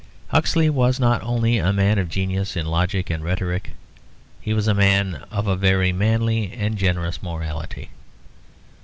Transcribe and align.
Huxley 0.29 0.67
was 0.67 0.99
not 0.99 1.21
only 1.21 1.59
a 1.59 1.71
man 1.71 1.99
of 1.99 2.09
genius 2.09 2.55
in 2.57 2.65
logic 2.65 3.11
and 3.11 3.23
rhetoric; 3.23 3.73
he 4.41 4.51
was 4.51 4.67
a 4.67 4.73
man 4.73 5.23
of 5.29 5.45
a 5.45 5.55
very 5.55 5.91
manly 5.93 6.51
and 6.53 6.75
generous 6.75 7.21
morality. 7.21 7.91